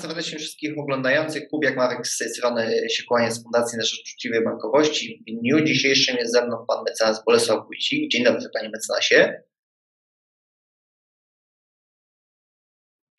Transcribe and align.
serdecznie 0.00 0.38
wszystkich 0.38 0.78
oglądających. 0.78 1.48
Kubiak 1.48 1.76
Marek 1.76 2.06
z 2.06 2.18
tej 2.18 2.28
strony 2.28 2.88
się 2.90 3.04
kłania 3.04 3.30
z 3.30 3.42
Fundacji 3.42 3.78
na 3.78 3.84
Rzecz 3.84 4.00
Uczciwej 4.00 4.44
Bankowości. 4.44 5.22
W 5.28 5.40
dniu 5.40 5.64
dzisiejszym 5.64 6.16
jest 6.16 6.32
ze 6.32 6.46
mną 6.46 6.64
pan 6.68 6.84
mecenas 6.84 7.24
Bolesław 7.24 7.66
Wójcik. 7.66 8.10
Dzień 8.10 8.24
dobry 8.24 8.40
panie 8.54 8.70
mecenasie. 8.74 9.42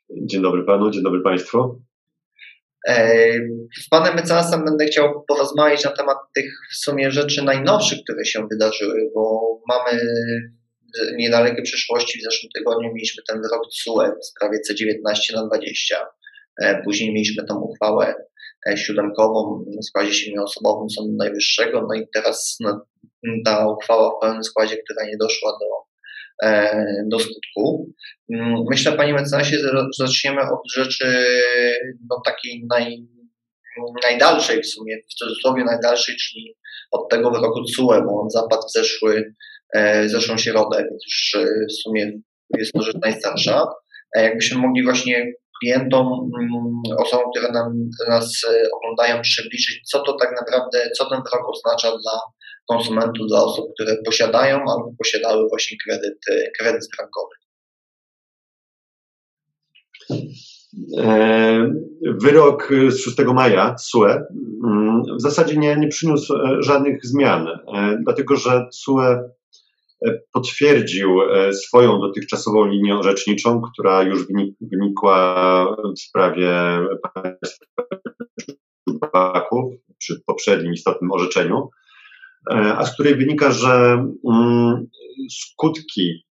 Dzień 0.10 0.42
dobry 0.42 0.64
panu, 0.64 0.92
dzień 0.92 1.04
dobry 1.04 1.22
państwu. 1.22 1.82
E, 2.88 3.34
z 3.82 3.90
panem 3.90 4.16
mecenasem 4.16 4.66
będę 4.66 4.86
chciał 4.86 5.26
porozmawiać 5.28 5.86
na 5.86 5.92
temat 5.92 6.18
tych 6.36 6.54
w 6.72 6.76
sumie 6.76 7.12
rzeczy 7.12 7.44
najnowszych, 7.44 8.00
które 8.04 8.26
się 8.26 8.48
wydarzyły, 8.52 9.12
bo 9.14 9.42
mamy 9.68 10.02
w 10.96 11.18
niedalekiej 11.18 11.64
przyszłości, 11.64 12.20
w 12.20 12.24
zeszłym 12.24 12.52
tygodniu 12.52 12.94
mieliśmy 12.94 13.24
ten 13.28 13.42
wyrok 13.42 13.70
TSUE 13.70 14.16
w 14.22 14.26
sprawie 14.26 14.58
C19 14.70 15.36
na 15.36 15.48
20. 15.48 16.08
E, 16.62 16.82
później 16.84 17.14
mieliśmy 17.14 17.46
tą 17.46 17.60
uchwałę 17.60 18.16
e, 18.68 18.78
siódemkową 18.78 19.66
w 19.82 19.86
składzie 19.86 20.14
siedmioosobowym 20.14 20.90
Sądu 20.90 21.14
Najwyższego, 21.18 21.88
no 21.90 21.96
i 21.96 22.08
teraz 22.14 22.58
no, 22.60 22.86
ta 23.46 23.68
uchwała 23.68 24.10
w 24.10 24.22
pełnym 24.22 24.44
składzie, 24.44 24.78
która 24.78 25.06
nie 25.06 25.18
doszła 25.18 25.52
do, 25.52 25.68
e, 26.48 26.86
do 27.08 27.20
skutku. 27.20 27.94
Mm, 28.34 28.64
myślę, 28.70 28.92
Panie 28.92 29.14
mecenasie, 29.14 29.58
że 29.58 29.72
zaczniemy 29.98 30.42
od 30.42 30.72
rzeczy 30.76 31.26
no, 32.10 32.22
takiej 32.26 32.66
naj, 32.70 33.08
najdalszej 34.04 34.62
w 34.62 34.68
sumie, 34.68 34.98
w 35.12 35.14
cudzysłowie 35.14 35.64
najdalszej, 35.64 36.16
czyli 36.16 36.56
od 36.92 37.10
tego 37.10 37.32
wyroku 37.32 37.64
TSUE, 37.64 38.02
bo 38.06 38.22
on 38.22 38.30
zapadł 38.30 38.68
w 38.68 38.72
zeszły, 38.72 39.34
zeszłą 40.06 40.38
środę, 40.38 40.78
więc 40.78 41.04
już 41.06 41.46
w 41.70 41.74
sumie 41.84 42.12
jest 42.58 42.74
to 42.74 42.82
rzecz 42.82 42.98
najstarsza. 43.02 43.68
Jakbyśmy 44.16 44.58
mogli 44.58 44.84
właśnie 44.84 45.34
klientom, 45.62 46.32
mm, 46.40 46.98
osobom, 46.98 47.32
które 47.32 47.52
nam, 47.52 47.90
nas 48.10 48.42
e, 48.50 48.70
oglądają, 48.78 49.22
przybliżyć, 49.22 49.90
co 49.90 50.00
to 50.00 50.14
tak 50.14 50.32
naprawdę, 50.42 50.90
co 50.98 51.10
ten 51.10 51.22
wyrok 51.22 51.42
oznacza 51.48 51.92
dla 51.92 52.20
konsumentów, 52.70 53.28
dla 53.28 53.44
osób, 53.44 53.66
które 53.74 53.98
posiadają 54.06 54.58
albo 54.58 54.92
posiadały 54.98 55.50
właśnie 55.50 55.78
kredyt, 55.84 56.18
e, 56.32 56.52
kredyt 56.60 56.88
frankowy. 56.96 57.36
E, 60.98 61.72
wyrok 62.22 62.70
z 62.90 63.00
6 63.00 63.18
maja 63.34 63.76
SUE 63.78 64.06
mm, 64.66 65.04
w 65.18 65.22
zasadzie 65.22 65.58
nie, 65.58 65.76
nie 65.76 65.88
przyniósł 65.88 66.34
żadnych 66.60 67.06
zmian, 67.06 67.48
dlatego 68.04 68.36
że 68.36 68.66
SUE 68.72 69.32
potwierdził 70.34 71.22
e, 71.22 71.54
swoją 71.54 72.00
dotychczasową 72.00 72.66
linię 72.66 72.98
orzeczniczą, 72.98 73.62
która 73.62 74.04
już 74.04 74.28
wynikła 74.62 75.66
w 75.96 76.00
sprawie 76.00 76.52
Baków 79.14 79.74
przy 79.98 80.22
poprzednim 80.26 80.74
istotnym 80.74 81.12
orzeczeniu, 81.12 81.70
e, 82.52 82.78
a 82.78 82.86
z 82.86 82.94
której 82.94 83.16
wynika, 83.16 83.52
że 83.52 84.06
mm, 84.30 84.88
skutki 85.30 86.26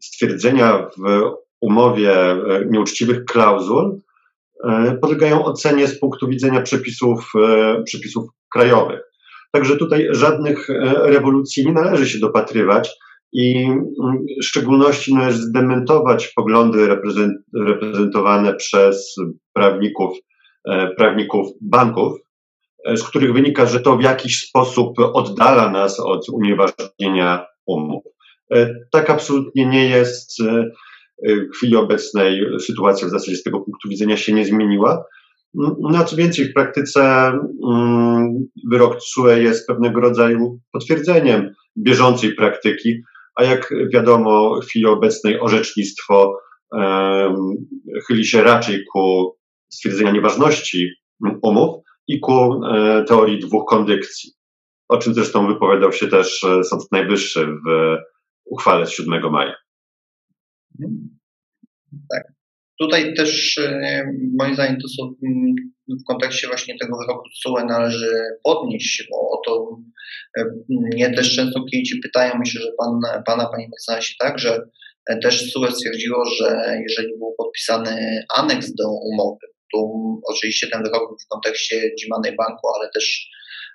stwierdzenia 0.00 0.88
w 0.98 1.32
umowie 1.60 2.30
e, 2.30 2.64
nieuczciwych 2.70 3.24
klauzul 3.24 4.00
podlegają 5.00 5.44
ocenie 5.44 5.88
z 5.88 6.00
punktu 6.00 6.28
widzenia 6.28 6.60
przepisów, 6.60 7.32
przepisów 7.84 8.28
krajowych. 8.52 9.09
Także 9.52 9.76
tutaj 9.76 10.08
żadnych 10.10 10.70
e, 10.70 10.74
rewolucji 10.94 11.66
nie 11.66 11.72
należy 11.72 12.08
się 12.08 12.18
dopatrywać 12.18 12.90
i 13.32 13.64
mm, 13.64 13.88
w 14.42 14.44
szczególności 14.44 15.14
należy 15.14 15.38
zdementować 15.38 16.28
poglądy 16.28 16.88
reprezentowane 17.54 18.54
przez 18.54 19.16
prawników, 19.52 20.18
e, 20.68 20.88
prawników 20.88 21.46
banków, 21.60 22.12
e, 22.84 22.96
z 22.96 23.02
których 23.02 23.32
wynika, 23.32 23.66
że 23.66 23.80
to 23.80 23.96
w 23.96 24.02
jakiś 24.02 24.40
sposób 24.48 24.98
oddala 24.98 25.70
nas 25.70 26.00
od 26.00 26.28
unieważnienia 26.28 27.46
umów. 27.66 28.04
Tak 28.90 29.10
absolutnie 29.10 29.66
nie 29.66 29.88
jest. 29.88 30.42
W 31.28 31.56
chwili 31.56 31.76
obecnej 31.76 32.42
sytuacja 32.60 33.08
w 33.08 33.10
zasadzie 33.10 33.36
z 33.36 33.42
tego 33.42 33.60
punktu 33.60 33.88
widzenia 33.88 34.16
się 34.16 34.32
nie 34.32 34.44
zmieniła. 34.44 35.04
No 35.54 36.04
co 36.04 36.16
więcej, 36.16 36.44
w 36.44 36.54
praktyce 36.54 37.32
mm, 37.68 38.48
wyrok 38.70 38.96
TSUE 38.96 39.28
jest 39.28 39.66
pewnego 39.66 40.00
rodzaju 40.00 40.60
potwierdzeniem 40.72 41.54
bieżącej 41.78 42.34
praktyki, 42.34 43.02
a 43.34 43.44
jak 43.44 43.74
wiadomo, 43.92 44.60
w 44.60 44.64
chwili 44.64 44.86
obecnej 44.86 45.40
orzecznictwo 45.40 46.40
chyli 48.08 48.24
się 48.24 48.42
raczej 48.42 48.84
ku 48.92 49.34
stwierdzeniu 49.72 50.12
nieważności 50.12 50.88
umów 51.42 51.76
i 52.08 52.20
ku 52.20 52.64
e, 52.64 53.04
teorii 53.04 53.38
dwóch 53.38 53.68
kondykcji, 53.68 54.32
o 54.88 54.98
czym 54.98 55.14
zresztą 55.14 55.46
wypowiadał 55.46 55.92
się 55.92 56.08
też 56.08 56.44
e, 56.44 56.64
Sąd 56.64 56.82
Najwyższy 56.92 57.46
w 57.46 57.96
uchwale 58.44 58.86
z 58.86 58.90
7 58.90 59.32
maja. 59.32 59.54
Tak. 62.10 62.39
Tutaj 62.80 63.14
też 63.14 63.58
e, 63.58 64.04
moim 64.38 64.54
zdaniem 64.54 64.78
to 64.80 64.88
są 64.88 65.14
mm, 65.26 65.54
w 66.02 66.04
kontekście 66.08 66.46
właśnie 66.46 66.74
tego 66.80 66.96
wyroku 66.98 67.28
TSUE 67.28 67.64
należy 67.64 68.12
podnieść, 68.44 69.08
bo 69.10 69.16
o 69.16 69.40
to 69.46 69.76
e, 70.38 70.44
mnie 70.68 71.10
też 71.10 71.36
często 71.36 71.64
klienci 71.64 72.00
pytają, 72.02 72.32
myślę, 72.38 72.60
że 72.60 72.68
pan, 72.78 73.22
pana, 73.26 73.48
panie 73.48 73.68
mecenasie 73.68 74.14
także, 74.18 74.60
e, 75.10 75.18
też 75.18 75.50
TSUE 75.50 75.70
stwierdziło, 75.70 76.24
że 76.24 76.78
jeżeli 76.88 77.18
był 77.18 77.34
podpisany 77.38 78.24
aneks 78.36 78.74
do 78.74 78.84
umowy, 78.88 79.46
tu 79.72 80.20
oczywiście 80.28 80.66
ten 80.72 80.82
wyrok 80.82 81.22
w 81.24 81.28
kontekście 81.28 81.94
Dzimanej 81.94 82.36
Banku, 82.36 82.68
ale 82.78 82.90
też 82.94 83.28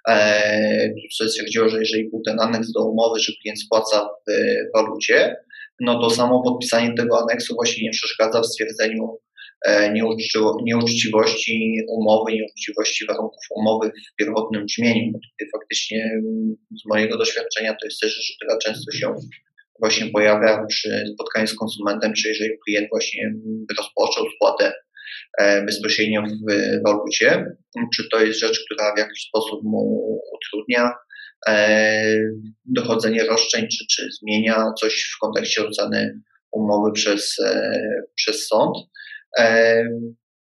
e, 0.07 1.27
stwierdziło, 1.27 1.69
że 1.69 1.79
jeżeli 1.79 2.09
był 2.09 2.21
ten 2.25 2.39
aneks 2.39 2.71
do 2.71 2.89
umowy, 2.89 3.19
że 3.19 3.33
klient 3.41 3.61
spłaca 3.61 4.09
w 4.27 4.31
walucie, 4.77 5.35
no 5.79 5.99
to 6.01 6.09
samo 6.09 6.43
podpisanie 6.43 6.93
tego 6.93 7.19
aneksu 7.21 7.55
właśnie 7.55 7.83
nie 7.83 7.91
przeszkadza 7.91 8.41
w 8.41 8.45
stwierdzeniu 8.45 9.17
e, 9.65 9.93
nieuczciwości 10.63 11.77
umowy, 11.87 12.31
nieuczciwości 12.33 13.05
warunków 13.05 13.43
umowy 13.49 13.89
w 13.89 14.15
pierwotnym 14.15 14.65
brzmieniu. 14.65 15.11
Tutaj 15.13 15.47
faktycznie 15.59 16.03
mm, 16.03 16.55
z 16.83 16.89
mojego 16.89 17.17
doświadczenia 17.17 17.75
to 17.81 17.85
jest 17.85 17.99
też 17.99 18.15
rzecz, 18.15 18.35
która 18.37 18.57
często 18.57 18.91
się 18.91 19.15
właśnie 19.79 20.05
pojawia 20.11 20.65
przy 20.69 21.03
spotkaniu 21.13 21.47
z 21.47 21.55
konsumentem, 21.55 22.13
czy 22.13 22.27
jeżeli 22.27 22.51
klient 22.65 22.87
właśnie 22.91 23.33
rozpoczął 23.77 24.25
spłatę 24.35 24.73
e, 25.39 25.65
bezpośrednio 25.65 26.21
w 26.21 26.51
walucie, 26.85 27.45
czy 27.95 28.09
to 28.11 28.25
jest 28.25 28.39
rzecz, 28.39 28.65
która 28.65 28.95
w 28.95 28.99
jakiś 28.99 29.27
sposób 29.27 29.63
mu 29.63 30.19
utrudnia 30.35 30.91
dochodzenie 32.65 33.23
roszczeń, 33.23 33.67
czy, 33.67 33.85
czy 33.91 34.09
zmienia 34.21 34.73
coś 34.79 35.13
w 35.15 35.19
kontekście 35.19 35.67
oceny 35.67 36.19
umowy 36.51 36.91
przez, 36.91 37.39
e, 37.39 37.79
przez 38.15 38.47
sąd. 38.47 38.77
E, 39.37 39.83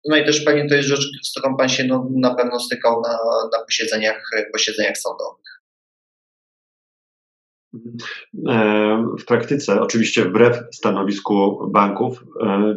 no 0.09 0.17
i 0.17 0.25
też 0.25 0.45
pewnie 0.45 0.69
to 0.69 0.75
jest 0.75 0.89
rzecz, 0.89 1.09
z 1.23 1.31
którą 1.31 1.57
Pan 1.57 1.69
się 1.69 1.85
no, 1.85 2.09
na 2.17 2.35
pewno 2.35 2.61
stykał 2.61 3.01
na, 3.01 3.19
na 3.59 3.65
posiedzeniach, 3.65 4.23
posiedzeniach 4.53 4.99
sądowych. 4.99 5.45
W 9.21 9.25
praktyce, 9.27 9.81
oczywiście 9.81 10.25
wbrew 10.25 10.59
stanowisku 10.73 11.59
banków, 11.73 12.25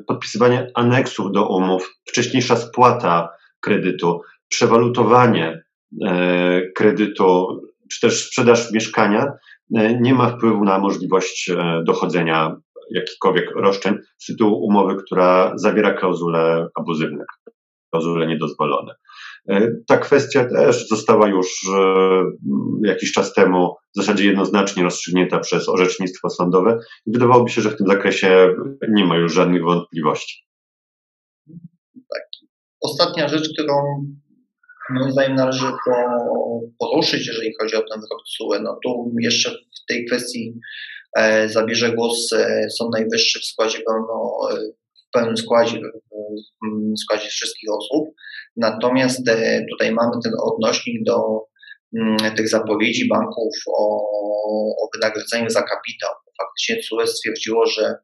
podpisywanie 0.07 0.71
aneksów 0.73 1.31
do 1.31 1.49
umów, 1.49 1.99
wcześniejsza 2.05 2.55
spłata 2.55 3.29
kredytu, 3.59 4.21
przewalutowanie 4.47 5.63
kredytu 6.75 7.61
czy 7.92 8.02
też 8.02 8.25
sprzedaż 8.25 8.72
mieszkania 8.72 9.31
e, 9.75 10.00
nie 10.02 10.14
ma 10.14 10.30
wpływu 10.30 10.64
na 10.64 10.80
możliwość 10.80 11.50
e, 11.50 11.84
dochodzenia 11.86 12.56
jakichkolwiek 12.92 13.51
roszczeń 13.56 13.95
z 14.18 14.25
tytułu 14.25 14.66
umowy, 14.66 14.95
która 14.95 15.54
zawiera 15.56 15.94
klauzule 15.94 16.68
abuzywne, 16.75 17.25
klauzule 17.92 18.28
niedozwolone. 18.28 18.94
E, 19.50 19.72
ta 19.88 19.98
kwestia 19.98 20.50
też 20.50 20.88
została 20.88 21.28
już 21.28 21.48
jakiś 22.84 23.12
czas 23.12 23.34
temu 23.34 23.75
w 23.95 24.01
zasadzie 24.01 24.25
jednoznacznie 24.25 24.83
rozstrzygnięta 24.83 25.40
przez 25.40 25.69
orzecznictwo 25.69 26.30
sądowe 26.30 26.80
i 27.06 27.12
wydawałoby 27.12 27.50
się, 27.50 27.62
że 27.62 27.69
w 27.69 27.78
tym 27.78 27.88
zakresie 27.88 28.56
nie 28.90 29.06
ma 29.06 29.18
już 29.18 29.33
żadnych 29.33 29.63
wątpliwości. 29.63 30.48
Ostatnia 32.81 33.28
rzecz, 33.28 33.50
którą 33.54 33.74
moim 34.89 35.12
zdaniem 35.12 35.36
należy 35.36 35.66
poruszyć, 36.80 37.28
jeżeli 37.28 37.54
chodzi 37.60 37.75
o 37.75 37.80
ten 37.80 38.01
wyrok 38.01 38.24
TSUE. 38.25 38.60
No 38.63 38.80
tu 38.84 39.12
jeszcze 39.19 39.51
w 39.51 39.86
tej 39.88 40.06
kwestii 40.06 40.60
e, 41.18 41.50
zabierze 41.50 41.92
głos 41.92 42.34
e, 42.34 42.69
Sąd 42.69 42.94
Najwyższy 42.94 43.39
w 43.39 43.45
składzie 43.45 43.80
pełno, 43.80 44.38
e, 44.51 44.56
w 45.07 45.12
pełnym 45.13 45.38
składzie, 45.38 45.80
w 46.95 47.00
składzie 47.00 47.30
wszystkich 47.30 47.69
osób. 47.72 48.16
Natomiast 48.57 49.30
e, 49.30 49.66
tutaj 49.72 49.92
mamy 49.92 50.12
ten 50.24 50.34
odnośnik 50.42 51.04
do 51.04 51.44
m, 51.95 52.18
mm, 52.22 52.36
tych 52.36 52.50
zapowiedzi 52.50 53.07
banków 53.07 53.54
o, 53.68 54.01
o 54.83 54.90
wynagrodzeniu 54.95 55.50
za 55.50 55.62
kapitał. 55.62 56.12
Faktycznie 56.38 56.84
CUE 56.84 57.07
stwierdziło, 57.07 57.66
że 57.66 57.95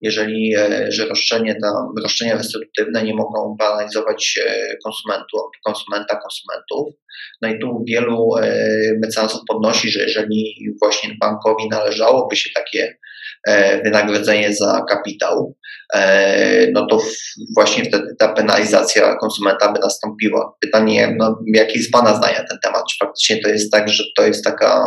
jeżeli 0.00 0.54
że 0.88 1.06
roszczenie 1.06 1.54
tam, 1.62 1.94
roszczenia 2.02 2.36
restytutywne 2.36 3.02
nie 3.02 3.14
mogą 3.14 3.56
penalizować 3.58 4.38
konsumentów, 4.84 5.40
konsumenta, 5.66 6.16
konsumentów. 6.16 6.94
No 7.42 7.48
i 7.48 7.58
tu 7.58 7.84
wielu 7.88 8.30
mecenasów 9.02 9.40
podnosi, 9.48 9.90
że 9.90 10.02
jeżeli 10.02 10.54
właśnie 10.82 11.10
bankowi 11.20 11.68
należałoby 11.68 12.36
się 12.36 12.50
takie 12.54 12.98
wynagrodzenie 13.84 14.54
za 14.54 14.84
kapitał, 14.88 15.56
no 16.72 16.86
to 16.86 17.00
właśnie 17.56 17.84
wtedy 17.84 18.14
ta 18.18 18.32
penalizacja 18.32 19.16
konsumenta 19.16 19.72
by 19.72 19.80
nastąpiła. 19.80 20.56
Pytanie, 20.60 21.14
no, 21.18 21.38
jakie 21.54 21.78
jest 21.78 21.92
Pana 21.92 22.14
zdanie 22.14 22.38
na 22.38 22.48
ten 22.48 22.58
temat? 22.62 22.82
Czy 22.90 22.96
faktycznie 23.06 23.42
to 23.42 23.48
jest 23.48 23.72
tak, 23.72 23.88
że 23.88 24.04
to 24.16 24.26
jest 24.26 24.44
taka 24.44 24.84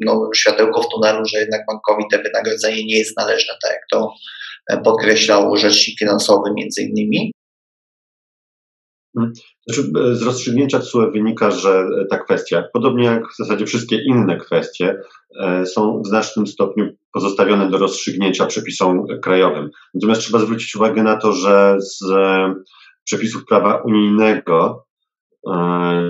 no, 0.00 0.30
światełko 0.34 0.82
w 0.82 0.88
tunelu, 0.88 1.24
że 1.24 1.38
jednak 1.38 1.60
bankowi 1.68 2.04
te 2.10 2.22
wynagrodzenie 2.22 2.84
nie 2.84 2.98
jest 2.98 3.16
należne, 3.16 3.54
tak 3.62 3.72
jak 3.72 3.82
to 3.90 4.12
podkreślał 4.84 5.56
rzecznik 5.56 5.98
finansowy 5.98 6.50
między 6.54 6.82
innymi? 6.82 7.32
Hmm. 9.16 9.32
Znaczy, 9.66 9.90
z 10.16 10.22
rozstrzygnięcia 10.22 10.78
TSUE 10.78 11.10
wynika, 11.10 11.50
że 11.50 11.86
ta 12.10 12.18
kwestia, 12.18 12.64
podobnie 12.72 13.04
jak 13.04 13.28
w 13.28 13.36
zasadzie 13.36 13.66
wszystkie 13.66 13.96
inne 14.04 14.36
kwestie, 14.36 14.96
e, 15.40 15.66
są 15.66 16.02
w 16.02 16.08
znacznym 16.08 16.46
stopniu 16.46 16.96
pozostawione 17.12 17.70
do 17.70 17.78
rozstrzygnięcia 17.78 18.46
przepisom 18.46 19.06
krajowym. 19.22 19.70
Natomiast 19.94 20.20
trzeba 20.20 20.38
zwrócić 20.38 20.76
uwagę 20.76 21.02
na 21.02 21.16
to, 21.16 21.32
że 21.32 21.76
z 21.80 22.04
przepisów 23.04 23.44
prawa 23.44 23.82
unijnego 23.82 24.85
e, 24.85 24.85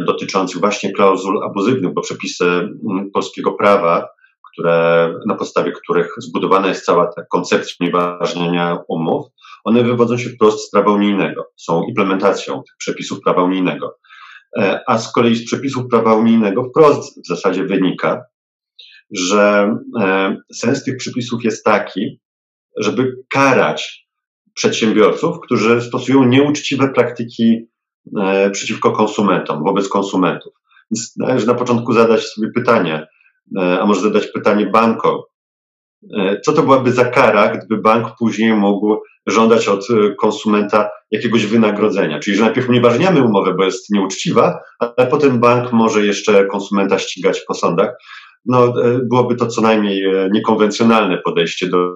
dotyczących 0.07 0.61
właśnie 0.61 0.93
klauzul 0.93 1.45
abuzywnych, 1.45 1.95
bo 1.95 2.01
przepisy 2.01 2.69
polskiego 3.13 3.53
prawa, 3.53 4.09
które, 4.53 5.15
na 5.27 5.35
podstawie 5.35 5.73
których 5.73 6.15
zbudowana 6.19 6.69
jest 6.69 6.85
cała 6.85 7.07
ta 7.07 7.23
koncepcja 7.31 7.77
unieważniania 7.81 8.79
umów, 8.89 9.27
one 9.65 9.83
wywodzą 9.83 10.19
się 10.19 10.31
wprost 10.31 10.69
z 10.69 10.71
prawa 10.71 10.93
unijnego, 10.93 11.47
są 11.57 11.83
implementacją 11.83 12.55
tych 12.55 12.77
przepisów 12.79 13.21
prawa 13.21 13.43
unijnego. 13.43 13.99
E, 14.59 14.81
a 14.87 14.99
z 14.99 15.13
kolei 15.13 15.35
z 15.35 15.47
przepisów 15.47 15.85
prawa 15.91 16.15
unijnego 16.15 16.65
wprost 16.65 17.23
w 17.25 17.27
zasadzie 17.29 17.65
wynika, 17.65 18.23
że 19.11 19.77
e, 20.01 20.37
sens 20.55 20.85
tych 20.85 20.97
przepisów 20.97 21.45
jest 21.45 21.65
taki, 21.65 22.21
żeby 22.77 23.17
karać 23.31 24.07
przedsiębiorców, 24.55 25.37
którzy 25.41 25.81
stosują 25.81 26.25
nieuczciwe 26.25 26.93
praktyki 26.93 27.53
e, 27.55 27.67
przeciwko 28.53 28.93
konsumentom, 28.93 29.65
wobec 29.65 29.89
konsumentów. 29.89 30.53
Więc 30.91 31.17
należy 31.17 31.47
na 31.47 31.55
początku 31.55 31.93
zadać 31.93 32.27
sobie 32.27 32.49
pytanie, 32.55 33.07
a 33.81 33.87
może 33.87 34.01
zadać 34.01 34.27
pytanie 34.27 34.67
bankom, 34.67 35.23
co 36.45 36.53
to 36.53 36.63
byłaby 36.63 36.93
za 36.93 37.05
kara, 37.05 37.57
gdyby 37.57 37.83
bank 37.83 38.17
później 38.19 38.55
mógł 38.55 39.03
żądać 39.27 39.69
od 39.69 39.91
e, 39.91 40.15
konsumenta 40.15 40.91
jakiegoś 41.11 41.47
wynagrodzenia. 41.47 42.21
Czyli, 42.21 42.37
że 42.37 42.45
najpierw 42.45 42.69
unieważniamy 42.69 43.23
umowę, 43.23 43.55
bo 43.55 43.65
jest 43.65 43.91
nieuczciwa, 43.91 44.61
ale 44.79 45.07
potem 45.11 45.41
bank 45.41 45.73
może 45.73 46.07
jeszcze 46.07 46.47
konsumenta 46.47 46.99
ścigać 46.99 47.41
po 47.41 47.55
sądach. 47.55 47.95
No, 48.45 48.65
e, 48.67 48.99
byłoby 48.99 49.37
to 49.37 49.47
co 49.47 49.61
najmniej 49.63 50.05
e, 50.05 50.29
niekonwencjonalne 50.33 51.19
podejście 51.19 51.69
do 51.69 51.93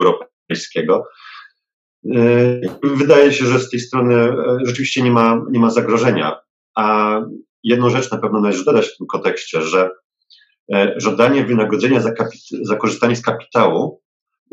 europejskiego. 0.00 1.04
Wydaje 2.82 3.32
się, 3.32 3.46
że 3.46 3.60
z 3.60 3.70
tej 3.70 3.80
strony 3.80 4.36
rzeczywiście 4.64 5.02
nie 5.02 5.10
ma, 5.10 5.42
nie 5.50 5.60
ma 5.60 5.70
zagrożenia. 5.70 6.36
A 6.76 7.16
jedną 7.62 7.90
rzecz 7.90 8.10
na 8.10 8.18
pewno 8.18 8.40
należy 8.40 8.64
dodać 8.64 8.86
w 8.86 8.96
tym 8.96 9.06
kontekście, 9.06 9.62
że 9.62 9.90
żądanie 10.96 11.44
wynagrodzenia 11.44 12.00
za, 12.00 12.12
za 12.62 12.76
korzystanie 12.76 13.16
z 13.16 13.22
kapitału 13.22 14.00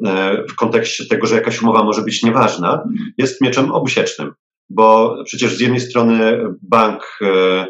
E, 0.06 0.44
w 0.50 0.56
kontekście 0.56 1.06
tego, 1.06 1.28
że 1.28 1.36
jakaś 1.36 1.62
umowa 1.62 1.84
może 1.84 2.02
być 2.02 2.24
nieważna, 2.24 2.84
jest 3.18 3.42
mieczem 3.42 3.72
obusiecznym, 3.72 4.34
bo 4.70 5.18
przecież 5.26 5.56
z 5.56 5.60
jednej 5.60 5.80
strony 5.80 6.44
bank, 6.62 7.20
e, 7.22 7.66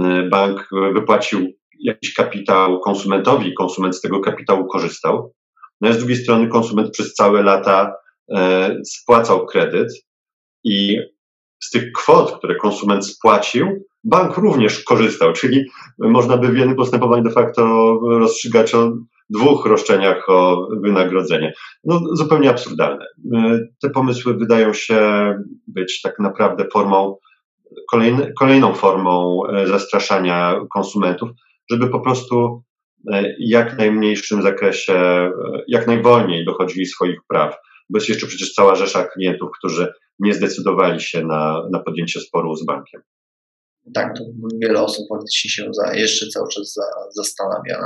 e, 0.00 0.22
bank 0.22 0.68
wypłacił 0.94 1.52
jakiś 1.80 2.14
kapitał 2.14 2.80
konsumentowi, 2.80 3.54
konsument 3.54 3.96
z 3.96 4.00
tego 4.00 4.20
kapitału 4.20 4.66
korzystał, 4.66 5.34
no 5.80 5.88
a 5.88 5.92
z 5.92 5.98
drugiej 5.98 6.16
strony 6.16 6.48
konsument 6.48 6.90
przez 6.90 7.14
całe 7.14 7.42
lata 7.42 7.94
spłacał 8.84 9.46
kredyt 9.46 9.88
i 10.64 10.98
z 11.62 11.70
tych 11.70 11.92
kwot, 11.92 12.38
które 12.38 12.54
konsument 12.54 13.06
spłacił, 13.06 13.84
bank 14.04 14.36
również 14.36 14.84
korzystał, 14.84 15.32
czyli 15.32 15.64
można 15.98 16.36
by 16.36 16.48
w 16.48 16.56
jednym 16.56 16.76
postępowaniu 16.76 17.22
de 17.22 17.30
facto 17.30 17.62
rozstrzygać 18.02 18.74
o 18.74 18.92
dwóch 19.30 19.66
roszczeniach 19.66 20.28
o 20.28 20.68
wynagrodzenie. 20.82 21.52
No, 21.84 22.00
zupełnie 22.12 22.50
absurdalne. 22.50 23.06
E, 23.34 23.58
te 23.82 23.90
pomysły 23.90 24.34
wydają 24.34 24.72
się 24.72 25.34
być 25.66 26.00
tak 26.00 26.18
naprawdę 26.18 26.64
formą, 26.72 27.16
kolejną 28.38 28.74
formą 28.74 29.42
e, 29.46 29.66
zastraszania 29.66 30.60
konsumentów, 30.74 31.30
żeby 31.70 31.88
po 31.88 32.00
prostu 32.00 32.62
e, 33.12 33.34
jak 33.38 33.78
najmniejszym 33.78 34.42
zakresie, 34.42 35.30
jak 35.68 35.86
najwolniej 35.86 36.44
dochodzili 36.44 36.86
swoich 36.86 37.20
praw. 37.28 37.56
Bo 37.90 37.98
jest 37.98 38.08
jeszcze 38.08 38.26
przecież 38.26 38.54
cała 38.54 38.74
rzesza 38.74 39.04
klientów, 39.04 39.50
którzy 39.58 39.92
nie 40.18 40.34
zdecydowali 40.34 41.00
się 41.00 41.24
na, 41.24 41.68
na 41.70 41.78
podjęcie 41.78 42.20
sporu 42.20 42.56
z 42.56 42.66
bankiem. 42.66 43.02
Tak, 43.94 44.18
to 44.18 44.24
wiele 44.62 44.82
osób 44.82 45.06
faktycznie 45.08 45.50
się 45.50 45.70
za, 45.72 45.94
jeszcze 45.94 46.26
cały 46.26 46.48
czas 46.48 46.72
za, 46.72 46.82
zastanawia 47.16 47.78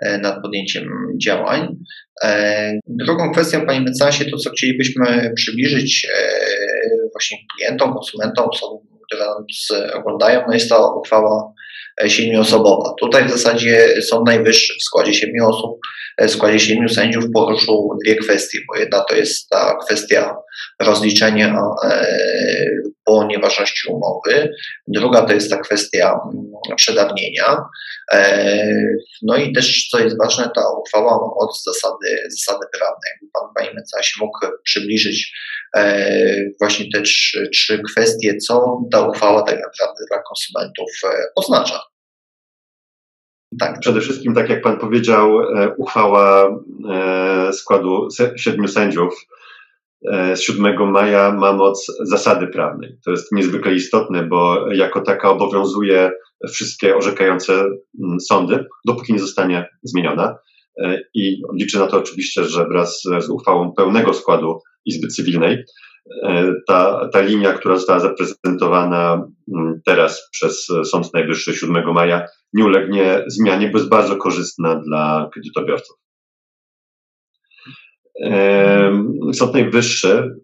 E, 0.00 0.18
nad 0.18 0.42
podjęciem 0.42 0.90
działań. 1.22 1.76
E, 2.24 2.72
drugą 2.86 3.32
kwestią, 3.32 3.66
Panie 3.66 3.80
mecenasie, 3.80 4.24
to 4.24 4.36
co 4.36 4.50
chcielibyśmy 4.50 5.32
przybliżyć 5.36 6.06
e, 6.14 6.30
właśnie 7.12 7.38
klientom, 7.56 7.92
konsumentom, 7.92 8.48
osobom, 8.48 8.78
które 9.06 9.24
nas 9.24 9.94
oglądają, 9.94 10.42
no 10.46 10.54
jest 10.54 10.68
ta 10.68 10.94
uchwała 10.94 11.52
siedmioosobowa. 12.06 12.94
Tutaj 13.00 13.24
w 13.24 13.30
zasadzie 13.30 14.02
Sąd 14.02 14.26
Najwyższy 14.26 14.74
w 14.80 14.82
składzie 14.82 15.14
siedmiu 15.14 15.48
osób, 15.48 15.78
w 16.20 16.30
składzie 16.30 16.60
siedmiu 16.60 16.88
sędziów 16.88 17.24
poruszył 17.34 17.98
dwie 18.04 18.16
kwestie, 18.16 18.58
bo 18.68 18.76
jedna 18.76 19.00
to 19.00 19.14
jest 19.14 19.48
ta 19.48 19.76
kwestia 19.84 20.36
rozliczenia 20.82 21.62
po 23.10 23.24
nieważności 23.24 23.88
umowy. 23.88 24.52
Druga 24.86 25.22
to 25.22 25.32
jest 25.32 25.50
ta 25.50 25.58
kwestia 25.58 26.20
mm, 26.34 26.76
przedawnienia. 26.76 27.56
E, 28.12 28.66
no 29.22 29.36
i 29.36 29.52
też, 29.52 29.88
co 29.90 29.98
jest 29.98 30.18
ważne, 30.18 30.50
ta 30.54 30.62
uchwała 30.70 31.18
moc 31.40 31.62
zasady, 31.64 32.28
zasady 32.38 32.66
prawne. 32.78 33.00
Jakby 33.12 33.26
Pan, 33.32 33.48
Panie 33.56 33.80
mecenasie, 33.80 34.12
mógł 34.20 34.38
przybliżyć 34.64 35.32
e, 35.76 36.34
właśnie 36.60 36.86
te 36.94 37.02
trzy, 37.02 37.48
trzy 37.52 37.82
kwestie, 37.90 38.36
co 38.36 38.80
ta 38.92 39.08
uchwała 39.08 39.42
tak 39.42 39.60
naprawdę 39.60 40.04
dla 40.08 40.22
konsumentów 40.22 40.90
e, 41.04 41.24
oznacza. 41.36 41.80
Tak. 43.58 43.80
Przede 43.80 44.00
wszystkim, 44.00 44.34
tak 44.34 44.48
jak 44.48 44.62
Pan 44.62 44.78
powiedział, 44.78 45.32
uchwała 45.76 46.58
składu 47.52 48.08
siedmiu 48.36 48.68
sędziów 48.68 49.26
E, 50.08 50.36
z 50.36 50.40
7 50.40 50.90
maja 50.90 51.32
ma 51.32 51.52
moc 51.52 51.86
zasady 52.02 52.46
prawnej. 52.46 52.98
To 53.04 53.10
jest 53.10 53.32
niezwykle 53.32 53.74
istotne, 53.74 54.22
bo 54.22 54.72
jako 54.72 55.00
taka 55.00 55.30
obowiązuje 55.30 56.10
wszystkie 56.48 56.96
orzekające 56.96 57.52
mm, 57.52 58.20
sądy, 58.20 58.64
dopóki 58.86 59.12
nie 59.12 59.18
zostanie 59.18 59.68
zmieniona. 59.82 60.38
E, 60.82 61.00
I 61.14 61.42
liczę 61.60 61.78
na 61.78 61.86
to 61.86 61.98
oczywiście, 61.98 62.44
że 62.44 62.68
wraz 62.68 63.02
z 63.18 63.30
uchwałą 63.30 63.72
pełnego 63.72 64.14
składu 64.14 64.60
Izby 64.84 65.08
Cywilnej 65.08 65.54
e, 65.54 65.64
ta, 66.68 67.08
ta 67.12 67.20
linia, 67.20 67.52
która 67.52 67.76
została 67.76 68.00
zaprezentowana 68.00 69.28
mm, 69.54 69.80
teraz 69.86 70.28
przez 70.32 70.66
Sąd 70.84 71.14
Najwyższy 71.14 71.54
7 71.54 71.94
maja, 71.94 72.26
nie 72.52 72.64
ulegnie 72.64 73.24
zmianie, 73.26 73.68
bo 73.68 73.78
jest 73.78 73.90
bardzo 73.90 74.16
korzystna 74.16 74.74
dla 74.74 75.30
kredytobiorców. 75.32 75.96
Sąd 79.32 79.54
Najwyższy 79.54 80.34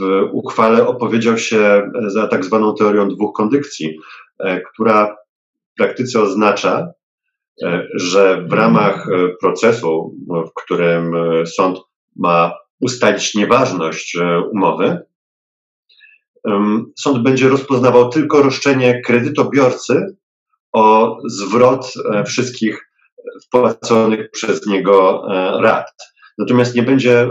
w 0.00 0.28
uchwale 0.32 0.86
opowiedział 0.86 1.38
się 1.38 1.90
za 2.06 2.28
tak 2.28 2.44
zwaną 2.44 2.74
teorią 2.74 3.08
dwóch 3.08 3.36
kondycji, 3.36 3.98
e, 4.38 4.60
która 4.60 5.16
w 5.72 5.76
praktyce 5.76 6.20
oznacza, 6.20 6.92
e, 7.62 7.88
że 7.94 8.44
w 8.48 8.52
ramach 8.52 9.08
e, 9.08 9.28
procesu, 9.40 10.14
w 10.28 10.62
którym 10.62 11.12
sąd 11.46 11.78
ma 12.16 12.52
ustalić 12.84 13.34
nieważność 13.34 14.16
umowy, 14.52 14.98
sąd 16.98 17.22
będzie 17.22 17.48
rozpoznawał 17.48 18.08
tylko 18.08 18.42
roszczenie 18.42 19.00
kredytobiorcy 19.00 20.16
o 20.72 21.16
zwrot 21.26 21.94
wszystkich 22.26 22.90
wpłaconych 23.46 24.30
przez 24.30 24.66
niego 24.66 25.22
rat. 25.60 25.92
Natomiast 26.38 26.74
nie 26.74 26.82
będzie 26.82 27.20
e, 27.20 27.28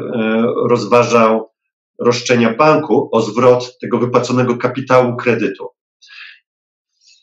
rozważał 0.70 1.52
roszczenia 2.00 2.54
banku 2.54 3.10
o 3.12 3.22
zwrot 3.22 3.78
tego 3.82 4.00
wypłaconego 4.00 4.58
kapitału 4.58 5.16
kredytu. 5.16 5.68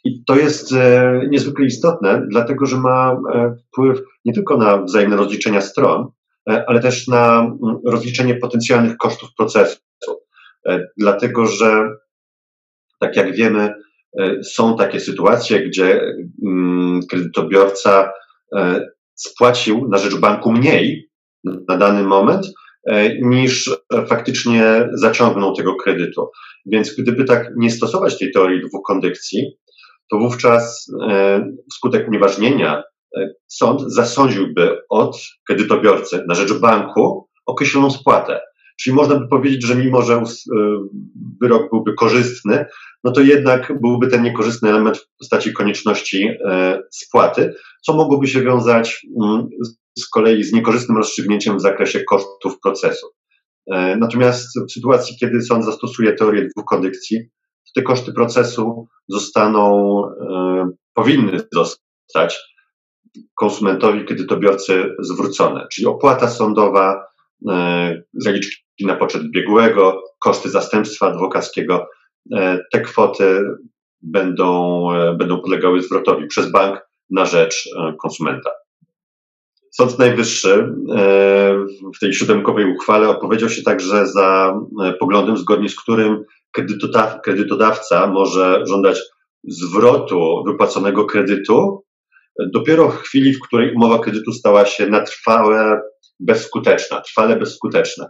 I 0.04 0.24
to 0.24 0.36
jest 0.36 0.74
niezwykle 1.30 1.66
istotne, 1.66 2.22
dlatego 2.30 2.66
że 2.66 2.76
ma 2.76 3.16
wpływ 3.68 4.00
nie 4.24 4.32
tylko 4.32 4.56
na 4.56 4.82
wzajemne 4.82 5.16
rozliczenia 5.16 5.60
stron, 5.60 6.10
ale 6.46 6.80
też 6.80 7.08
na 7.08 7.38
mm, 7.38 7.78
rozliczenie 7.86 8.34
potencjalnych 8.34 8.96
kosztów 8.96 9.28
procesu. 9.36 9.78
Dlatego 10.96 11.46
że, 11.46 11.88
tak 13.00 13.16
jak 13.16 13.32
wiemy, 13.32 13.74
są 14.44 14.76
takie 14.76 15.00
sytuacje, 15.00 15.68
gdzie 15.68 16.00
mm, 16.46 17.00
kredytobiorca 17.10 18.12
spłacił 19.14 19.88
na 19.88 19.98
rzecz 19.98 20.16
banku 20.16 20.52
mniej 20.52 21.10
na 21.68 21.76
dany 21.76 22.02
moment, 22.02 22.46
e, 22.86 23.18
niż 23.18 23.70
faktycznie 24.06 24.88
zaciągnął 24.92 25.54
tego 25.54 25.74
kredytu. 25.74 26.30
Więc 26.66 26.94
gdyby 26.94 27.24
tak 27.24 27.50
nie 27.56 27.70
stosować 27.70 28.18
tej 28.18 28.32
teorii 28.32 28.68
dwóch 28.68 28.82
kondycji, 28.86 29.56
to 30.10 30.18
wówczas 30.18 30.86
e, 31.10 31.44
wskutek 31.72 32.08
unieważnienia 32.08 32.76
e, 32.78 32.82
sąd 33.46 33.80
zasądziłby 33.86 34.78
od 34.88 35.20
kredytobiorcy 35.46 36.24
na 36.28 36.34
rzecz 36.34 36.52
banku 36.52 37.28
określoną 37.46 37.90
spłatę. 37.90 38.40
Czyli 38.80 38.96
można 38.96 39.16
by 39.16 39.28
powiedzieć, 39.28 39.66
że 39.66 39.74
mimo, 39.74 40.02
że 40.02 40.22
wyrok 41.40 41.70
byłby 41.70 41.94
korzystny, 41.94 42.64
no 43.04 43.12
to 43.12 43.20
jednak 43.20 43.80
byłby 43.80 44.08
ten 44.08 44.22
niekorzystny 44.22 44.68
element 44.68 44.98
w 44.98 45.16
postaci 45.18 45.52
konieczności 45.52 46.30
spłaty, 46.90 47.54
co 47.82 47.92
mogłoby 47.92 48.26
się 48.26 48.42
wiązać 48.42 49.06
mm, 49.22 49.48
z 49.98 50.08
kolei 50.08 50.44
z 50.44 50.52
niekorzystnym 50.52 50.98
rozstrzygnięciem 50.98 51.56
w 51.56 51.60
zakresie 51.60 52.04
kosztów 52.04 52.60
procesu. 52.62 53.06
E, 53.70 53.96
natomiast 53.96 54.48
w 54.68 54.72
sytuacji, 54.72 55.16
kiedy 55.20 55.42
sąd 55.42 55.64
zastosuje 55.64 56.12
teorię 56.12 56.48
dwóch 56.56 56.64
kondykcji, 56.64 57.18
to 57.64 57.80
te 57.80 57.82
koszty 57.82 58.12
procesu 58.12 58.86
zostaną, 59.08 60.02
e, 60.06 60.70
powinny 60.94 61.40
zostać 61.52 62.38
konsumentowi, 63.34 64.04
kredytobiorcy 64.04 64.94
zwrócone. 64.98 65.66
Czyli 65.72 65.86
opłata 65.86 66.28
sądowa, 66.28 67.04
e, 67.50 68.02
zaliczki 68.14 68.86
na 68.86 68.96
poczet 68.96 69.30
biegłego, 69.30 70.02
koszty 70.20 70.50
zastępstwa 70.50 71.06
adwokackiego, 71.06 71.86
te 72.72 72.80
kwoty 72.80 73.42
będą, 74.02 74.86
będą 75.18 75.40
podlegały 75.40 75.82
zwrotowi 75.82 76.26
przez 76.26 76.52
bank 76.52 76.80
na 77.10 77.24
rzecz 77.24 77.68
konsumenta. 78.02 78.50
Sąd 79.70 79.98
Najwyższy 79.98 80.74
e, 80.96 81.54
w 81.96 81.98
tej 82.00 82.14
siódemkowej 82.14 82.72
uchwale 82.72 83.08
opowiedział 83.08 83.48
się 83.48 83.62
także 83.62 84.06
za 84.06 84.60
e, 84.84 84.92
poglądem, 84.92 85.36
zgodnie 85.36 85.68
z 85.68 85.80
którym 85.80 86.24
kredytodawca 87.22 88.06
może 88.06 88.62
żądać 88.66 89.00
zwrotu 89.44 90.42
wypłaconego 90.46 91.04
kredytu 91.04 91.84
dopiero 92.54 92.90
w 92.90 92.96
chwili, 92.96 93.34
w 93.34 93.40
której 93.40 93.74
umowa 93.74 93.98
kredytu 93.98 94.32
stała 94.32 94.66
się 94.66 94.86
na 94.86 95.00
trwałe 95.00 95.80
bezskuteczna, 96.20 97.00
trwale 97.00 97.36
bezskuteczna. 97.36 98.08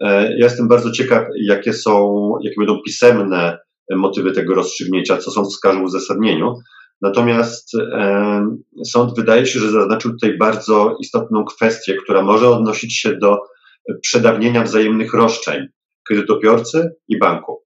E, 0.00 0.22
ja 0.22 0.44
jestem 0.44 0.68
bardzo 0.68 0.90
ciekaw, 0.90 1.24
jakie 1.42 1.72
są, 1.72 2.32
jakie 2.42 2.56
będą 2.58 2.82
pisemne 2.86 3.58
motywy 3.90 4.32
tego 4.32 4.54
rozstrzygnięcia, 4.54 5.16
co 5.16 5.30
sąd 5.30 5.48
wskaże 5.48 5.78
w 5.78 5.82
uzasadnieniu, 5.82 6.54
Natomiast 7.02 7.74
e, 7.74 8.56
sąd 8.84 9.16
wydaje 9.16 9.46
się, 9.46 9.58
że 9.58 9.70
zaznaczył 9.70 10.10
tutaj 10.10 10.38
bardzo 10.38 10.96
istotną 11.00 11.44
kwestię, 11.44 11.94
która 11.94 12.22
może 12.22 12.48
odnosić 12.48 12.98
się 12.98 13.16
do 13.16 13.38
przedawnienia 14.02 14.62
wzajemnych 14.62 15.14
roszczeń 15.14 15.66
kredytobiorcy 16.06 16.90
i 17.08 17.18
banku. 17.18 17.65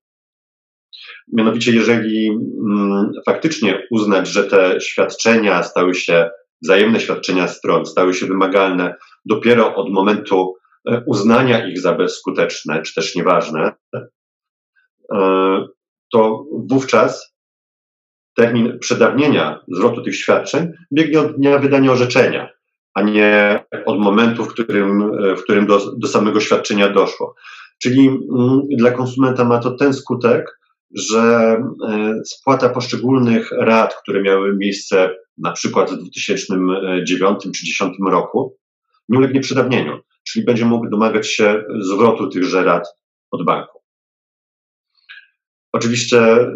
Mianowicie, 1.33 1.73
jeżeli 1.73 2.29
mm, 2.29 3.13
faktycznie 3.27 3.87
uznać, 3.91 4.29
że 4.29 4.45
te 4.45 4.81
świadczenia 4.81 5.63
stały 5.63 5.95
się, 5.95 6.31
wzajemne 6.63 7.01
świadczenia 7.01 7.49
stron 7.49 7.87
stały 7.87 8.15
się 8.15 8.27
wymagalne 8.27 8.95
dopiero 9.25 9.75
od 9.75 9.91
momentu 9.91 10.55
e, 10.89 11.03
uznania 11.07 11.69
ich 11.69 11.81
za 11.81 11.95
bezskuteczne, 11.95 12.83
czy 12.83 12.95
też 12.95 13.15
nieważne, 13.15 13.73
e, 15.15 15.67
to 16.13 16.45
wówczas 16.71 17.35
termin 18.37 18.79
przedawnienia 18.79 19.61
zwrotu 19.69 20.03
tych 20.03 20.17
świadczeń 20.17 20.73
biegnie 20.93 21.21
od 21.21 21.37
dnia 21.37 21.59
wydania 21.59 21.93
orzeczenia, 21.93 22.49
a 22.95 23.03
nie 23.03 23.61
od 23.87 23.99
momentu, 23.99 24.45
w 24.45 24.49
którym, 24.49 25.13
w 25.37 25.43
którym 25.43 25.67
do, 25.67 25.97
do 25.97 26.09
samego 26.09 26.41
świadczenia 26.41 26.89
doszło. 26.89 27.35
Czyli 27.83 28.09
mm, 28.09 28.61
dla 28.71 28.91
konsumenta 28.91 29.45
ma 29.45 29.59
to 29.59 29.71
ten 29.71 29.95
skutek, 29.95 30.60
że 30.95 31.57
e, 31.89 32.21
spłata 32.25 32.69
poszczególnych 32.69 33.51
rat, 33.53 33.95
które 34.03 34.23
miały 34.23 34.57
miejsce 34.57 35.17
na 35.39 35.53
przykład 35.53 35.91
w 35.91 35.97
2009 35.97 37.43
czy 37.43 37.49
2010 37.49 37.97
roku, 38.11 38.57
nie 39.09 39.19
ulegnie 39.19 39.41
przedawnieniu, 39.41 40.01
czyli 40.29 40.45
będzie 40.45 40.65
mógł 40.65 40.89
domagać 40.89 41.29
się 41.29 41.65
zwrotu 41.81 42.29
tychże 42.29 42.65
rat 42.65 42.89
od 43.31 43.45
banku. 43.45 43.81
Oczywiście 45.73 46.21
e, 46.21 46.47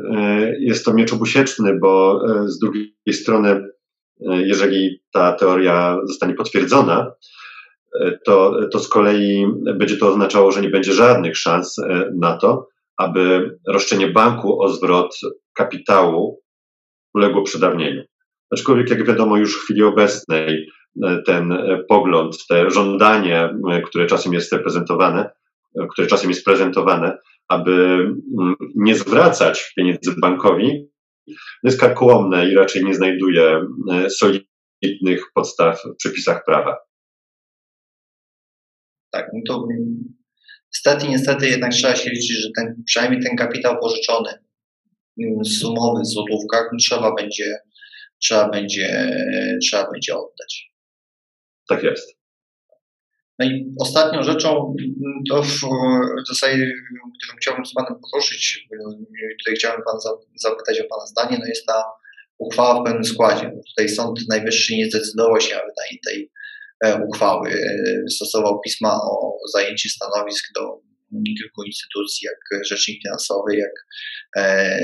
jest 0.60 0.84
to 0.84 0.94
miecz 0.94 1.12
obusieczny, 1.12 1.78
bo 1.80 2.22
e, 2.28 2.48
z 2.48 2.58
drugiej 2.58 2.94
strony, 3.12 3.48
e, 3.50 3.66
jeżeli 4.42 5.02
ta 5.12 5.32
teoria 5.32 5.98
zostanie 6.04 6.34
potwierdzona, 6.34 7.12
to, 8.24 8.60
to 8.72 8.78
z 8.78 8.88
kolei 8.88 9.46
będzie 9.74 9.96
to 9.96 10.08
oznaczało, 10.08 10.52
że 10.52 10.60
nie 10.60 10.68
będzie 10.68 10.92
żadnych 10.92 11.36
szans 11.36 11.76
na 12.14 12.36
to, 12.36 12.68
aby 12.96 13.50
roszczenie 13.68 14.08
banku 14.08 14.62
o 14.62 14.68
zwrot 14.68 15.18
kapitału 15.54 16.42
uległo 17.14 17.42
przedawnieniu. 17.42 18.02
Aczkolwiek, 18.50 18.90
jak 18.90 19.06
wiadomo, 19.06 19.36
już 19.36 19.56
w 19.56 19.64
chwili 19.64 19.82
obecnej 19.82 20.68
ten 21.26 21.58
pogląd, 21.88 22.46
te 22.48 22.70
żądanie, 22.70 23.54
które 23.84 24.06
czasem 24.06 24.32
jest 24.32 24.52
reprezentowane, 24.52 25.30
które 25.90 26.06
czasem 26.06 26.30
jest 26.30 26.44
prezentowane, 26.44 27.18
aby 27.48 27.72
mm, 28.38 28.54
nie 28.74 28.94
zwracać 28.94 29.72
pieniędzy 29.76 30.14
bankowi, 30.20 30.88
jest 31.62 31.80
karkołomne 31.80 32.48
i 32.48 32.54
raczej 32.54 32.84
nie 32.84 32.94
znajduje 32.94 33.66
e, 33.92 34.10
solidnych 34.10 35.32
podstaw 35.34 35.82
w 35.82 35.96
przepisach 35.96 36.44
prawa. 36.44 36.76
Tak, 39.12 39.26
no 39.32 39.40
to 39.48 39.66
niestety, 40.74 41.08
niestety 41.08 41.48
jednak 41.48 41.72
trzeba 41.72 41.96
się 41.96 42.10
liczyć, 42.10 42.42
że 42.42 42.48
ten, 42.56 42.82
przynajmniej 42.86 43.22
ten 43.22 43.36
kapitał 43.36 43.80
pożyczony 43.80 44.30
mm, 45.22 45.44
sumowy 45.44 46.00
w 46.00 46.06
złotówkach 46.06 46.70
trzeba 46.80 47.14
będzie, 47.14 47.58
trzeba 48.22 48.48
będzie, 48.48 49.16
trzeba 49.62 49.90
będzie 49.90 50.14
oddać. 50.14 50.72
Tak 51.68 51.82
jest. 51.82 52.24
No 53.38 53.46
i 53.46 53.74
ostatnią 53.80 54.22
rzeczą, 54.22 54.74
to 55.30 55.42
w 55.42 55.60
zasadzie, 56.28 56.72
którą 57.22 57.36
chciałbym 57.40 57.66
z 57.66 57.74
Panem 57.74 58.00
poruszyć, 58.12 58.68
tutaj 59.38 59.54
chciałem 59.54 59.80
Pan 59.86 60.00
zapytać 60.36 60.80
o 60.80 60.84
Pana 60.84 61.06
zdanie, 61.06 61.36
no 61.40 61.46
jest 61.46 61.66
ta 61.66 61.84
uchwała 62.38 62.80
w 62.80 62.84
pełnym 62.84 63.04
składzie. 63.04 63.50
Tutaj 63.68 63.88
Sąd 63.88 64.20
Najwyższy 64.28 64.76
nie 64.76 64.86
zdecydował 64.86 65.40
się 65.40 65.54
wydanie 65.54 65.98
tej 66.06 66.22
e, 66.22 66.28
uchwały. 67.08 67.50
E, 67.50 68.10
stosował 68.10 68.60
pisma 68.60 68.94
o 68.94 69.36
zajęciu 69.52 69.88
stanowisk 69.88 70.44
do 70.54 70.84
kilku 71.38 71.62
instytucji, 71.62 72.26
jak 72.26 72.64
Rzecznik 72.66 73.02
Finansowy, 73.02 73.56
jak 73.56 73.72
e, 74.36 74.78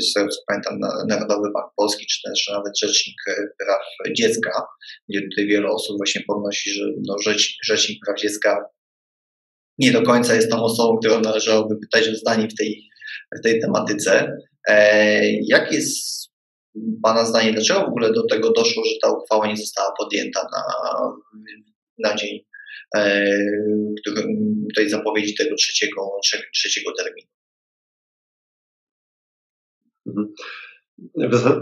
z 0.00 0.12
tego 0.12 0.28
co 0.28 0.40
pamiętam 0.46 0.78
Narodowy 1.08 1.50
Bank 1.54 1.72
Polski, 1.76 2.06
czy 2.06 2.22
też 2.22 2.50
nawet 2.52 2.78
Rzecznik 2.78 3.16
Praw 3.58 4.12
Dziecka, 4.16 4.62
gdzie 5.08 5.20
tutaj 5.22 5.46
wiele 5.46 5.68
osób 5.68 5.96
właśnie 5.96 6.22
podnosi, 6.26 6.70
że 6.70 6.84
no, 7.06 7.16
Rzecznik 7.64 7.98
Praw 8.06 8.20
Dziecka 8.20 8.64
nie 9.78 9.92
do 9.92 10.02
końca 10.02 10.34
jest 10.34 10.50
tą 10.50 10.62
osobą, 10.62 10.98
którą 10.98 11.20
należałoby 11.20 11.74
pytać 11.76 12.08
o 12.08 12.14
zdanie 12.14 12.48
w 12.48 12.54
tej, 12.54 12.88
w 13.38 13.42
tej 13.42 13.60
tematyce. 13.60 14.36
E, 14.68 15.22
jak 15.48 15.72
jest 15.72 16.31
Pana 17.02 17.24
zdanie, 17.24 17.52
dlaczego 17.52 17.80
w 17.80 17.88
ogóle 17.88 18.12
do 18.12 18.26
tego 18.26 18.52
doszło, 18.52 18.84
że 18.84 18.90
ta 19.02 19.10
uchwała 19.10 19.46
nie 19.46 19.56
została 19.56 19.92
podjęta 19.98 20.40
na, 20.52 20.62
na 21.98 22.16
dzień 22.16 22.40
E, 22.94 23.26
tej 24.76 24.90
zapowiedzi 24.90 25.34
tego 25.34 25.56
trzeciego, 25.56 26.10
trzeciego 26.54 26.92
terminu. 26.98 27.28
Mhm. 30.06 30.28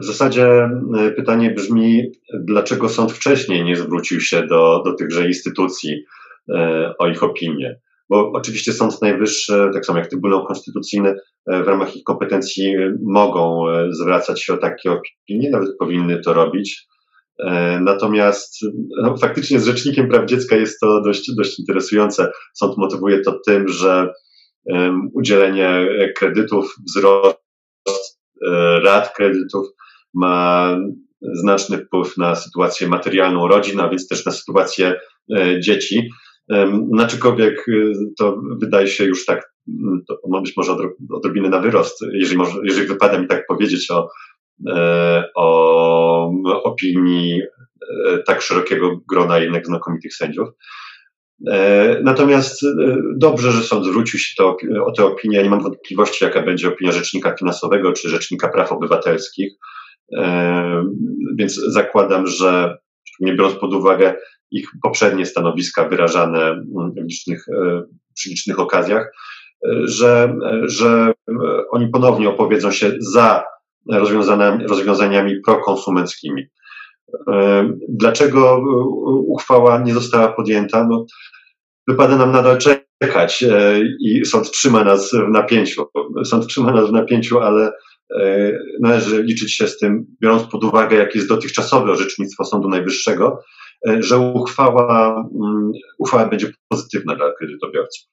W 0.01 0.05
zasadzie 0.05 0.47
e, 0.47 1.11
pytanie 1.17 1.51
brzmi, 1.51 2.13
dlaczego 2.35 2.89
sąd 2.89 3.13
wcześniej 3.13 3.65
nie 3.65 3.77
zwrócił 3.77 4.21
się 4.21 4.47
do, 4.47 4.83
do 4.85 4.95
tychże 4.95 5.27
instytucji 5.27 6.05
e, 6.55 6.93
o 6.99 7.09
ich 7.09 7.23
opinię? 7.23 7.81
Bo 8.11 8.33
oczywiście 8.35 8.73
Sąd 8.73 9.03
Najwyższy, 9.03 9.71
tak 9.73 9.87
samo 9.87 9.99
jak 9.99 10.09
Trybunał 10.09 10.47
Konstytucyjny, 10.47 11.15
w 11.47 11.67
ramach 11.67 11.97
ich 11.97 12.05
kompetencji 12.05 12.75
mogą 13.03 13.65
zwracać 13.91 14.43
się 14.43 14.55
o 14.55 14.57
takie 14.57 14.93
opinie, 14.93 15.51
nawet 15.51 15.77
powinny 15.79 16.21
to 16.21 16.33
robić. 16.33 16.91
E, 17.47 17.81
natomiast 17.81 18.57
no, 19.03 19.17
faktycznie 19.17 19.61
z 19.61 19.67
Rzecznikiem 19.67 20.09
Praw 20.09 20.27
Dziecka 20.27 20.57
jest 20.57 20.81
to 20.81 21.03
dość, 21.03 21.35
dość 21.37 21.59
interesujące. 21.59 22.33
Sąd 22.55 22.79
motywuje 22.79 23.21
to 23.21 23.41
tym, 23.47 23.69
że 23.69 24.13
um, 24.65 25.11
udzielenie 25.15 25.89
kredytów, 26.17 26.75
wzrost 26.89 27.39
e, 28.47 28.81
rat 28.81 29.15
kredytów 29.17 29.67
ma 30.15 30.77
znaczny 31.23 31.79
wpływ 31.79 32.17
na 32.17 32.37
sytuację 32.37 32.89
materialną 32.89 33.49
rodzin, 33.49 33.81
a 33.81 33.89
więc 33.89 34.09
też 34.09 34.27
na 34.27 34.33
sytuację 34.33 35.01
dzieci. 35.61 36.11
Naczykowiek 36.91 37.67
to 38.19 38.41
wydaje 38.61 38.87
się 38.89 39.05
już 39.05 39.27
tak, 39.27 39.53
to 40.09 40.21
ma 40.29 40.41
być 40.41 40.57
może 40.57 40.77
odrobinę 41.11 41.49
na 41.49 41.61
wyrost, 41.61 42.05
jeżeli, 42.13 42.39
może, 42.39 42.53
jeżeli 42.63 42.87
wypada 42.87 43.19
mi 43.19 43.27
tak 43.27 43.47
powiedzieć 43.47 43.91
o, 43.91 44.09
o 45.37 46.33
opinii 46.65 47.43
tak 48.27 48.43
szerokiego 48.43 49.01
grona 49.09 49.39
jednak 49.39 49.67
znakomitych 49.67 50.15
sędziów. 50.15 50.49
E, 51.49 52.01
natomiast 52.03 52.63
e, 52.63 52.97
dobrze, 53.17 53.53
że 53.53 53.63
sąd 53.63 53.87
zwrócił 53.87 54.19
się 54.19 54.35
to, 54.39 54.57
o 54.85 54.93
tę 54.93 55.05
opinię. 55.05 55.43
Nie 55.43 55.51
mam 55.51 55.63
wątpliwości, 55.63 56.25
jaka 56.25 56.43
będzie 56.43 56.69
opinia 56.69 56.93
Rzecznika 56.93 57.37
Finansowego 57.37 57.93
czy 57.93 58.09
Rzecznika 58.09 58.49
Praw 58.49 58.73
Obywatelskich. 58.73 59.53
E, 60.17 60.85
więc 61.39 61.55
zakładam, 61.55 62.27
że 62.27 62.79
nie 63.21 63.35
biorąc 63.35 63.55
pod 63.55 63.75
uwagę 63.75 64.15
ich 64.51 64.69
poprzednie 64.83 65.27
stanowiska 65.27 65.89
wyrażane 65.89 66.63
w 66.97 67.03
licznych, 67.03 67.47
przy 68.15 68.29
licznych 68.29 68.61
okazjach, 68.61 69.13
że, 69.85 70.37
że 70.63 71.13
oni 71.71 71.89
ponownie 71.89 72.29
opowiedzą 72.29 72.71
się 72.71 72.93
za 72.99 73.45
rozwiązaniami, 73.93 74.67
rozwiązaniami 74.67 75.41
prokonsumenckimi. 75.47 76.47
Dlaczego 77.89 78.63
uchwała 79.27 79.79
nie 79.79 79.95
została 79.95 80.29
podjęta? 80.33 80.87
No, 80.91 81.07
wypada 81.89 82.17
nam 82.17 82.33
nadal 82.33 82.59
czekać 82.59 83.43
e, 83.43 83.81
i 84.01 84.25
sąd 84.27 84.51
trzyma 84.51 84.85
nas 84.85 85.11
w 85.13 85.31
napięciu. 85.31 85.87
Sąd 86.25 86.47
trzyma 86.47 86.73
nas 86.73 86.89
w 86.89 86.93
napięciu, 86.93 87.39
ale 87.39 87.73
e, 88.21 88.53
należy 88.81 89.23
liczyć 89.23 89.57
się 89.57 89.67
z 89.67 89.79
tym, 89.79 90.07
biorąc 90.23 90.43
pod 90.43 90.65
uwagę, 90.65 90.97
jakie 90.97 91.19
jest 91.19 91.29
dotychczasowe 91.29 91.93
orzecznictwo 91.93 92.45
Sądu 92.45 92.69
Najwyższego, 92.69 93.39
e, 93.39 93.60
że 93.99 94.19
uchwała, 94.19 95.25
mm, 95.35 95.73
uchwała 95.99 96.27
będzie 96.27 96.53
pozytywna 96.69 97.17
dla 97.17 97.33
kredytobiorców. 97.39 98.09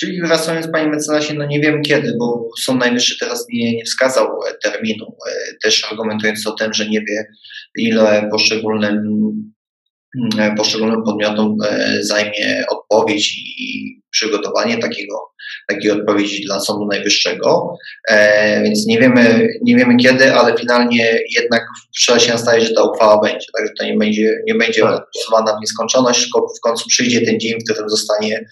Czyli 0.00 0.20
reasumując, 0.20 0.68
panie 0.72 0.90
mecenasie, 0.90 1.34
no 1.34 1.46
nie 1.46 1.60
wiem 1.60 1.82
kiedy, 1.82 2.12
bo 2.18 2.48
Sąd 2.60 2.80
Najwyższy 2.80 3.18
teraz 3.18 3.46
nie, 3.52 3.76
nie 3.76 3.84
wskazał 3.84 4.28
terminu, 4.62 5.16
też 5.62 5.84
argumentując 5.92 6.46
o 6.46 6.52
tym, 6.52 6.72
że 6.72 6.88
nie 6.88 7.00
wie, 7.00 7.26
ile 7.76 8.28
poszczególnym 8.30 9.02
E, 9.32 9.57
poszczególnym 10.56 11.02
podmiotom 11.02 11.56
e, 11.64 11.98
zajmie 12.04 12.64
odpowiedź 12.70 13.38
i 13.38 14.00
przygotowanie 14.10 14.78
takiego, 14.78 15.14
takiej 15.68 15.90
odpowiedzi 15.90 16.44
dla 16.44 16.60
Sądu 16.60 16.86
Najwyższego. 16.86 17.74
E, 18.08 18.62
więc 18.62 18.86
nie 18.86 18.98
wiemy, 18.98 19.48
nie 19.62 19.76
wiemy 19.76 19.96
kiedy, 19.96 20.34
ale 20.34 20.56
finalnie 20.56 21.20
jednak 21.36 21.62
wczoraj 22.00 22.20
się 22.20 22.32
nastaje, 22.32 22.60
że 22.60 22.74
ta 22.74 22.82
uchwała 22.82 23.20
będzie. 23.20 23.46
Także 23.56 23.72
to 23.78 23.84
nie 23.84 23.96
będzie, 23.96 24.42
nie 24.46 24.54
będzie 24.54 24.82
tak. 24.82 25.06
głosowana 25.14 25.56
w 25.56 25.60
nieskończoność, 25.60 26.22
tylko 26.22 26.46
w 26.58 26.60
końcu 26.60 26.88
przyjdzie 26.88 27.20
ten 27.20 27.40
dzień, 27.40 27.60
w 27.60 27.64
którym 27.64 27.90
zostanie 27.90 28.48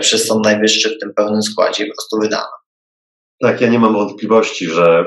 przez 0.00 0.26
Sąd 0.26 0.44
Najwyższy 0.44 0.96
w 0.96 0.98
tym 1.00 1.14
pełnym 1.14 1.42
składzie 1.42 1.86
po 1.86 1.92
prostu 1.94 2.18
wydana. 2.20 2.50
Tak, 3.42 3.60
ja 3.60 3.68
nie 3.68 3.78
mam 3.78 3.92
wątpliwości, 3.92 4.66
że 4.66 5.04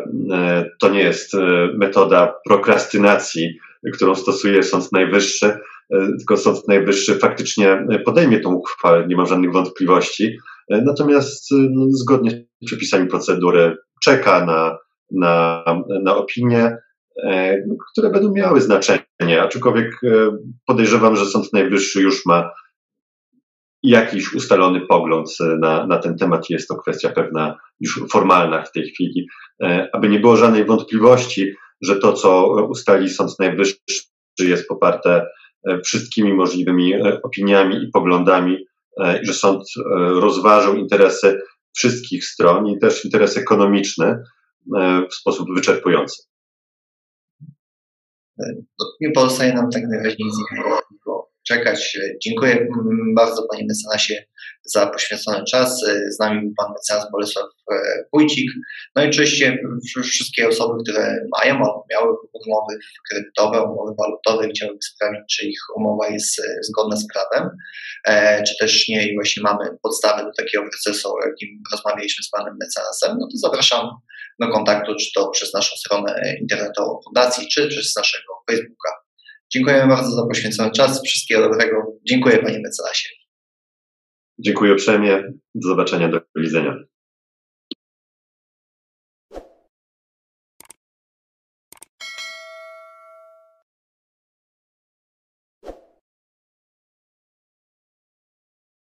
to 0.82 0.90
nie 0.90 1.00
jest 1.00 1.32
metoda 1.74 2.34
prokrastynacji, 2.46 3.60
którą 3.94 4.16
stosuje 4.16 4.64
Sąd 4.64 4.92
Najwyższy 4.92 5.54
E, 5.54 5.60
tylko 5.90 6.38
Sąd 6.38 6.68
Najwyższy 6.68 7.16
faktycznie 7.16 7.88
podejmie 8.06 8.40
tą 8.40 8.54
uchwałę, 8.54 9.08
nie 9.08 9.16
mam 9.16 9.26
żadnych 9.26 9.52
wątpliwości. 9.52 10.38
E, 10.70 10.82
natomiast 10.82 11.52
e, 11.52 11.56
no, 11.56 11.86
zgodnie 11.90 12.32
z 12.32 12.66
przepisami 12.66 13.08
procedury 13.08 13.78
czeka 14.04 14.46
na, 14.46 14.78
na, 15.12 15.64
na 16.04 16.16
opinie, 16.16 16.78
które 17.92 18.10
będą 18.10 18.32
miały 18.32 18.62
znaczenie. 18.62 19.42
Aczkolwiek 19.42 20.02
podejrzewam, 20.68 21.16
że 21.16 21.26
Sąd 21.26 21.54
Najwyższy 21.54 22.02
już 22.02 22.26
ma 22.26 22.52
jakiś 23.84 24.34
ustalony 24.34 24.82
pogląd 24.82 25.38
na, 25.60 25.88
na 25.88 25.98
ten 25.98 26.18
temat. 26.18 26.50
Jest 26.50 26.68
to 26.68 26.76
kwestia 26.76 27.10
pewna 27.10 27.58
już 27.80 28.04
formalna 28.12 28.64
w 28.64 28.72
tej 28.72 28.84
chwili, 28.84 29.28
aby 29.94 30.10
nie 30.10 30.20
było 30.20 30.38
żadnej 30.38 30.66
wątpliwości, 30.66 31.54
że 31.82 31.96
to, 31.96 32.14
co 32.14 32.48
ustali 32.70 33.10
Sąd 33.10 33.40
Najwyższy, 33.40 33.80
jest 34.40 34.68
poparte 34.68 35.26
E, 35.26 35.49
wszystkimi 35.84 36.34
możliwymi 36.34 36.94
e, 36.94 37.22
opiniami 37.22 37.84
i 37.84 37.92
poglądami, 37.92 38.66
e, 39.02 39.22
i 39.22 39.26
że 39.26 39.34
sąd 39.34 39.64
rozważył 39.96 40.76
interesy 40.76 41.42
wszystkich 41.76 42.26
stron 42.26 42.68
i 42.68 42.80
też 42.80 43.06
interes 43.06 43.38
ekonomiczny 43.38 44.24
w 45.12 45.14
sposób 45.14 45.48
wyczerpujący. 45.56 46.24
Nie 49.02 49.12
pozostaje 49.12 49.54
nam 49.54 49.70
tak 49.70 49.84
najwyraźniej 49.90 50.30
czekać. 51.50 51.98
Dziękuję 52.24 52.52
mm, 52.52 53.16
bardzo 53.16 53.48
Panie 53.52 53.66
Mecenasie 53.70 54.24
za 54.66 54.88
poświęcony 54.88 55.44
czas. 55.52 55.86
Z 56.10 56.20
nami 56.20 56.42
był 56.42 56.54
Pan 56.58 56.72
Mecenas 56.74 57.12
Bolesław 57.12 57.46
Wójcik. 58.14 58.52
No 58.96 59.04
i 59.04 59.08
oczywiście 59.10 59.58
wszystkie 60.04 60.48
osoby, 60.48 60.84
które 60.84 61.16
mają 61.38 61.56
albo 61.56 61.86
miały 61.92 62.16
umowy 62.46 62.78
kredytowe, 63.10 63.64
umowy 63.64 63.96
walutowe, 64.00 64.50
chciałyby 64.50 64.80
sprawdzić, 64.82 65.24
czy 65.36 65.46
ich 65.46 65.60
umowa 65.76 66.08
jest 66.08 66.42
zgodna 66.62 66.96
z 66.96 67.08
prawem, 67.14 67.50
e, 68.08 68.44
czy 68.44 68.54
też 68.60 68.88
nie 68.88 69.12
i 69.12 69.16
właśnie 69.16 69.44
mamy 69.44 69.66
podstawę 69.82 70.24
do 70.24 70.32
takiego 70.38 70.64
procesu, 70.64 71.10
o 71.10 71.28
jakim 71.28 71.50
rozmawialiśmy 71.72 72.24
z 72.24 72.30
Panem 72.30 72.58
Mecenasem, 72.60 73.18
no 73.20 73.28
to 73.28 73.38
zapraszam 73.38 73.90
do 74.40 74.48
kontaktu, 74.48 74.96
czy 74.96 75.06
to 75.16 75.30
przez 75.30 75.54
naszą 75.54 75.76
stronę 75.76 76.36
internetową 76.42 77.00
fundacji, 77.06 77.48
czy 77.48 77.68
przez 77.68 77.96
naszego 77.96 78.34
Facebooka. 78.50 79.09
Dziękujemy 79.54 79.88
bardzo 79.88 80.12
za 80.12 80.28
poświęcony 80.28 80.72
czas. 80.72 81.04
Wszystkiego 81.04 81.42
dobrego. 81.42 81.98
Dziękuję 82.10 82.38
Panie 82.38 82.60
Mecenasie. 82.64 83.10
Dziękuję 84.40 84.74
uprzejmie. 84.74 85.24
Do 85.56 85.70
zobaczenia, 85.70 86.10
do 86.10 86.22
widzenia. 86.36 86.76